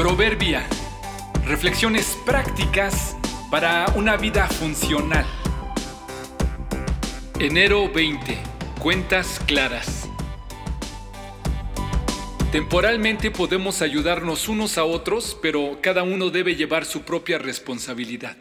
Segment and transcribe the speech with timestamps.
[0.00, 0.66] Proverbia.
[1.44, 3.18] Reflexiones prácticas
[3.50, 5.26] para una vida funcional.
[7.38, 8.38] Enero 20.
[8.80, 10.08] Cuentas claras.
[12.50, 18.38] Temporalmente podemos ayudarnos unos a otros, pero cada uno debe llevar su propia responsabilidad.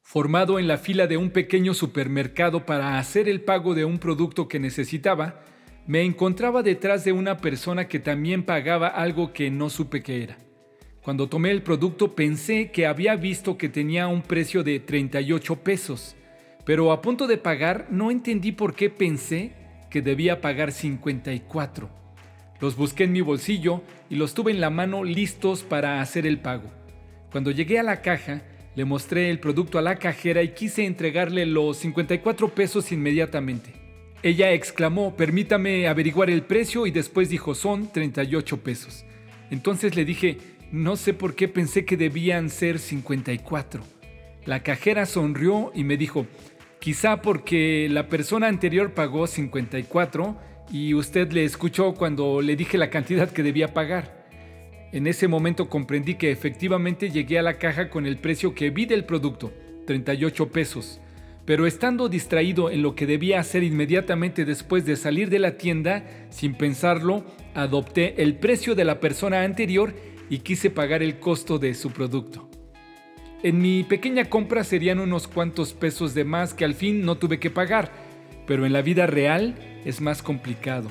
[0.00, 4.48] Formado en la fila de un pequeño supermercado para hacer el pago de un producto
[4.48, 5.44] que necesitaba,
[5.86, 10.38] me encontraba detrás de una persona que también pagaba algo que no supe qué era.
[11.02, 16.14] Cuando tomé el producto pensé que había visto que tenía un precio de 38 pesos,
[16.64, 19.52] pero a punto de pagar no entendí por qué pensé
[19.90, 21.90] que debía pagar 54.
[22.60, 26.38] Los busqué en mi bolsillo y los tuve en la mano listos para hacer el
[26.38, 26.70] pago.
[27.32, 28.42] Cuando llegué a la caja,
[28.76, 33.81] le mostré el producto a la cajera y quise entregarle los 54 pesos inmediatamente.
[34.22, 39.04] Ella exclamó, permítame averiguar el precio y después dijo, son 38 pesos.
[39.50, 40.38] Entonces le dije,
[40.70, 43.82] no sé por qué pensé que debían ser 54.
[44.46, 46.26] La cajera sonrió y me dijo,
[46.78, 50.38] quizá porque la persona anterior pagó 54
[50.70, 54.24] y usted le escuchó cuando le dije la cantidad que debía pagar.
[54.92, 58.86] En ese momento comprendí que efectivamente llegué a la caja con el precio que vi
[58.86, 59.52] del producto,
[59.86, 61.01] 38 pesos.
[61.44, 66.04] Pero estando distraído en lo que debía hacer inmediatamente después de salir de la tienda,
[66.30, 69.94] sin pensarlo, adopté el precio de la persona anterior
[70.30, 72.48] y quise pagar el costo de su producto.
[73.42, 77.40] En mi pequeña compra serían unos cuantos pesos de más que al fin no tuve
[77.40, 77.90] que pagar,
[78.46, 80.88] pero en la vida real es más complicado.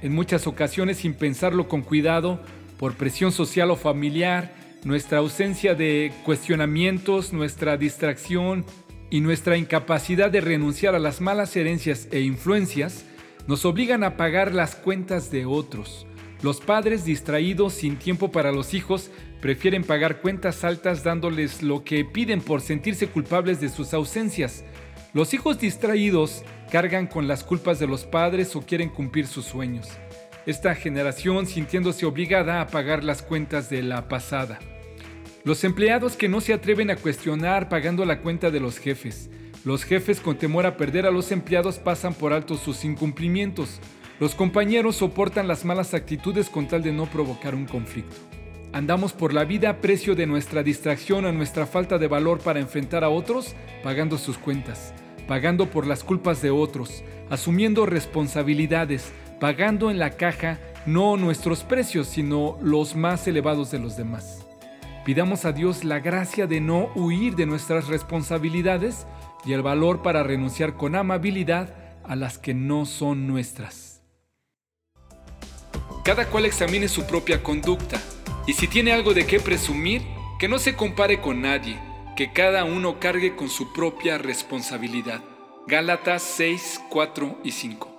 [0.00, 2.40] En muchas ocasiones sin pensarlo con cuidado,
[2.78, 8.64] por presión social o familiar, nuestra ausencia de cuestionamientos, nuestra distracción
[9.10, 13.04] y nuestra incapacidad de renunciar a las malas herencias e influencias
[13.46, 16.06] nos obligan a pagar las cuentas de otros.
[16.42, 19.10] Los padres distraídos sin tiempo para los hijos
[19.42, 24.64] prefieren pagar cuentas altas dándoles lo que piden por sentirse culpables de sus ausencias.
[25.12, 29.88] Los hijos distraídos cargan con las culpas de los padres o quieren cumplir sus sueños
[30.46, 34.58] esta generación sintiéndose obligada a pagar las cuentas de la pasada.
[35.42, 39.30] Los empleados que no se atreven a cuestionar pagando la cuenta de los jefes.
[39.64, 43.80] Los jefes con temor a perder a los empleados pasan por alto sus incumplimientos.
[44.18, 48.16] Los compañeros soportan las malas actitudes con tal de no provocar un conflicto.
[48.74, 52.60] Andamos por la vida a precio de nuestra distracción o nuestra falta de valor para
[52.60, 54.92] enfrentar a otros pagando sus cuentas,
[55.26, 62.08] pagando por las culpas de otros, asumiendo responsabilidades, pagando en la caja no nuestros precios,
[62.08, 64.49] sino los más elevados de los demás.
[65.04, 69.06] Pidamos a Dios la gracia de no huir de nuestras responsabilidades
[69.46, 71.74] y el valor para renunciar con amabilidad
[72.04, 74.02] a las que no son nuestras.
[76.04, 78.00] Cada cual examine su propia conducta
[78.46, 80.02] y si tiene algo de qué presumir,
[80.38, 81.78] que no se compare con nadie,
[82.16, 85.22] que cada uno cargue con su propia responsabilidad.
[85.66, 87.89] Gálatas 6, 4 y 5.